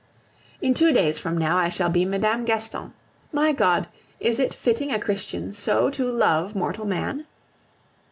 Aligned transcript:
In 0.63 0.73
two 0.73 0.91
days 0.91 1.19
from 1.19 1.37
now 1.37 1.59
I 1.59 1.69
shall 1.69 1.91
be 1.91 2.05
Mme. 2.05 2.43
Gaston. 2.43 2.93
My 3.31 3.53
God! 3.53 3.87
is 4.19 4.39
it 4.39 4.51
fitting 4.51 4.91
a 4.91 4.99
Christian 4.99 5.53
so 5.53 5.91
to 5.91 6.09
love 6.11 6.55
mortal 6.55 6.87
man? 6.87 7.27